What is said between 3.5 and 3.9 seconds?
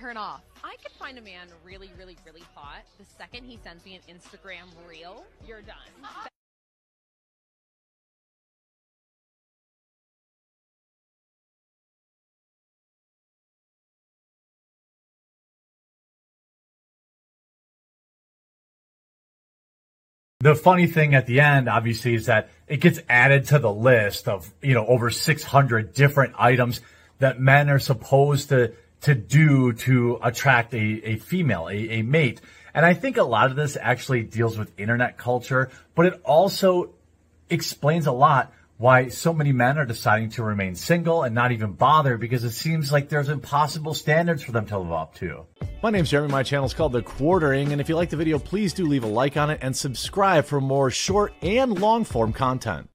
sends